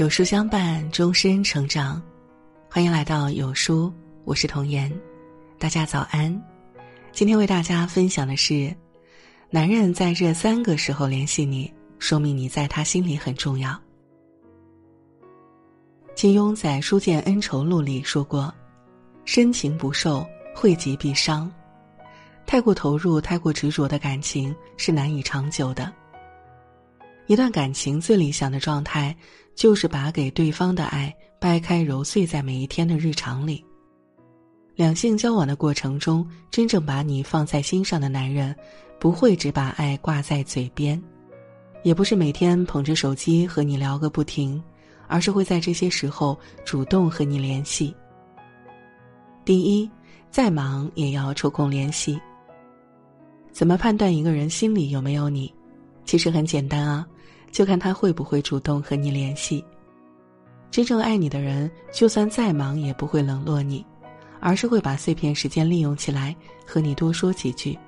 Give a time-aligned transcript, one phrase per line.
[0.00, 2.02] 有书相伴，终身成长。
[2.70, 3.92] 欢迎来到有书，
[4.24, 4.90] 我是童言。
[5.58, 6.42] 大家早安。
[7.12, 8.74] 今天为大家分享的是：
[9.50, 13.78] 男人在这三个时候联系你，说明你在他心里很重要。
[16.14, 18.50] 金庸在《书剑恩仇录》里说过
[19.26, 21.52] ：“深情不寿，惠及必伤。
[22.46, 25.92] 太过投入、太过执着的感情是难以长久的。
[27.30, 29.16] 一段感情最理想的状态。”
[29.56, 33.62] 就是把给对方的爱掰开揉碎在每一天的日常里。
[34.74, 38.56] 两性交往的过程中，真正把你放在心上的男人，
[38.98, 40.98] 不会只把爱挂在嘴边，
[41.82, 44.62] 也不是每天捧着手机和你聊个不停，
[45.08, 47.94] 而是会在这些时候主动和你联系。
[49.44, 49.90] 第一，
[50.30, 52.18] 再忙也要抽空联系。
[53.52, 55.52] 怎么判断一个人心里有没有你？
[56.10, 57.06] 其实很简单啊。
[57.52, 59.64] 就看他会不会主动和你联系。
[60.72, 63.86] 真正爱你的人，就算再忙也不会冷落你，
[64.40, 66.34] 而是会把碎片时间利用起来
[66.66, 67.78] 和你多说几句。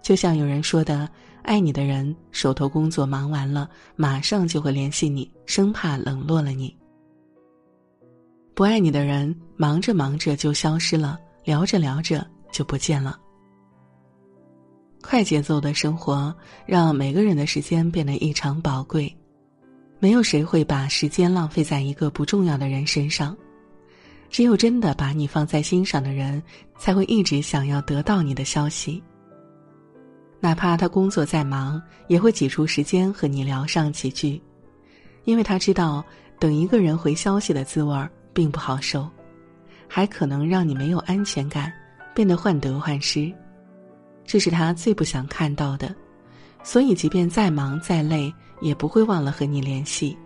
[0.00, 1.06] 就像有人说的
[1.44, 6.74] ：“爱你的人手头工作忙完了，马上就会联系你，生怕冷落了你。”
[8.56, 13.18] 不爱你的人，忙着忙着就消失了，聊着聊着就不见了。
[15.08, 16.34] 快节奏的生活
[16.66, 19.16] 让每个人的时间变得异常宝贵，
[20.00, 23.36] 没有谁会把时间浪费在一个不重要的人身上，
[24.30, 26.42] 只有真的把你放在心上的人，
[26.76, 29.00] 才会一直想要得到你的消息。
[30.40, 34.42] 哪怕他工作再忙，也会挤出时间和你聊上几句，
[35.22, 36.04] 因为他知道
[36.40, 39.08] 等一个人回消息的滋味儿并不好受，
[39.86, 41.72] 还可能让你没有安全感，
[42.12, 43.32] 变得患得患失。
[44.26, 45.94] 这是他最不想看到的，
[46.62, 50.16] 所以即便再忙再累，也不会忘了和你联系。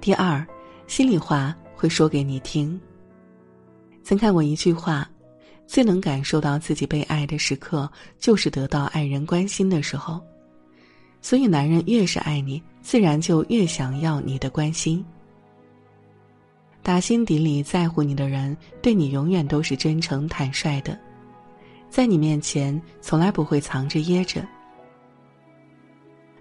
[0.00, 0.44] 第二，
[0.88, 2.78] 心里话会说给你听。
[4.02, 5.08] 曾看过一句话：
[5.64, 7.88] 最能感受到自己被爱的时刻，
[8.18, 10.20] 就是得到爱人关心的时候。
[11.20, 15.04] 所以，男人越是爱你，自然就越想要你的关心。
[16.82, 20.98] 打心底里在乎你的人，对你永远都是真诚坦率的。
[21.92, 24.42] 在你面前，从来不会藏着掖着。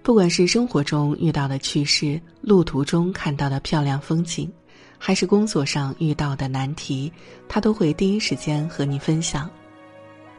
[0.01, 4.49] 不管是生活中遇到的趣事，路途中看到的漂亮风景，
[4.97, 7.11] 还是工作上遇到的难题，
[7.49, 9.49] 他都会第一时间和你分享。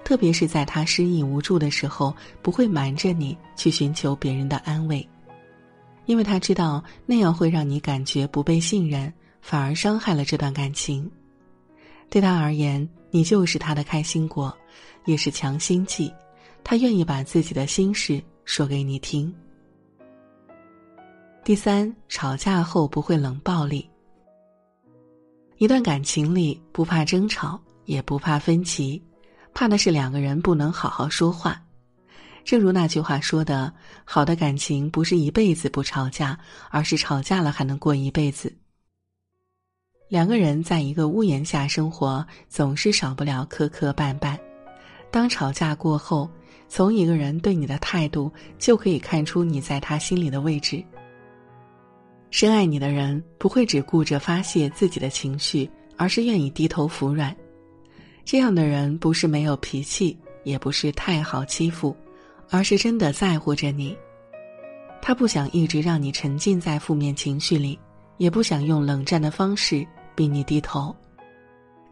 [0.02, 5.06] 特别是在他失意无助的时候，不会瞒着你去寻求别人的安慰，
[6.06, 9.12] 因为他知道那样会让你感觉不被信任，
[9.42, 11.08] 反而伤害了这段感情。
[12.08, 14.52] 对他而言，你就是他的开心果。
[15.04, 16.14] 也是强心剂，
[16.62, 19.34] 他愿意把自己的心事说给你听。
[21.42, 23.90] 第三，吵架后不会冷暴力。
[25.58, 29.02] 一段感情里不怕争吵，也不怕分歧，
[29.52, 31.60] 怕的是两个人不能好好说话。
[32.44, 33.74] 正如那句话说的
[34.06, 36.38] ：“好的感情不是一辈子不吵架，
[36.70, 38.56] 而是吵架了还能过一辈子。”
[40.12, 44.36] 两个人在一个屋檐下生活，总是少不了磕磕绊绊。
[45.10, 46.28] 当吵架过后，
[46.68, 50.84] 从一个人对你的态度就可以看出你在他心里的位置。
[52.30, 57.34] 深爱你的人不会只顾着发泄自己的情绪，而是愿意低头服软。
[58.22, 61.96] 这样的人不是没有脾气，也不是太好欺负，
[62.50, 63.96] 而是真的在乎着你。
[65.00, 67.78] 他不想一直让你沉浸在负面情绪里，
[68.18, 70.94] 也不想用冷战的方式逼你低头。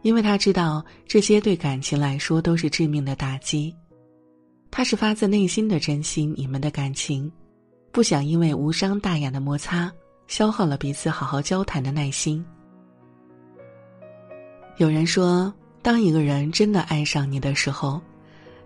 [0.01, 3.75] 因为他知道这些对感情来说都是致命的打击，
[4.71, 7.31] 他是发自内心的珍惜你们的感情，
[7.91, 9.91] 不想因为无伤大雅的摩擦
[10.25, 12.43] 消耗了彼此好好交谈的耐心。
[14.77, 15.53] 有人说，
[15.83, 18.01] 当一个人真的爱上你的时候，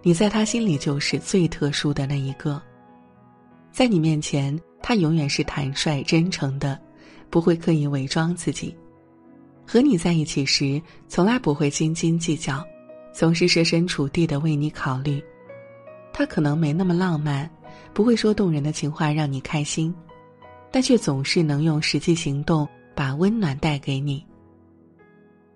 [0.02, 2.62] 你在他心里就是最特殊的那一个，
[3.74, 6.80] 在你面前，他永远是坦率真诚的，
[7.30, 8.74] 不会刻意伪装自己。
[9.66, 12.64] 和你在一起时，从来不会斤斤计较，
[13.12, 15.24] 总是设身处地的为你考虑。
[16.14, 17.50] 他可能没那么浪漫，
[17.94, 19.94] 不会说动人的情话让你开心，
[20.72, 24.26] 但却总是能用实际行动把温暖带给你。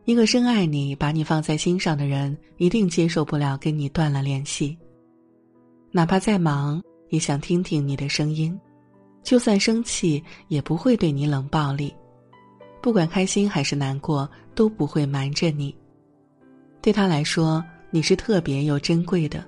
[0.05, 4.75] 一个深爱你、把你放在心上的人，一定接受不了跟你断了联系。
[5.91, 8.51] 哪怕再忙，也想听听你的声音；
[9.23, 11.93] 就算生气，也不会对你冷暴力。
[12.81, 15.75] 不管开心还是难过，都不会瞒着你。
[16.81, 19.43] 对他来说，你是特别又珍贵的，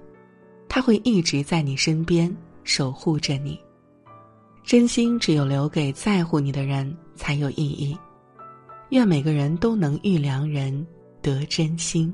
[0.67, 2.33] 他会一直在你身边
[2.63, 3.59] 守护着你。
[4.63, 7.97] 真心只有留给在乎你的人才有意义。
[8.89, 10.85] 愿每个人都能遇良人
[11.21, 12.13] 得真心。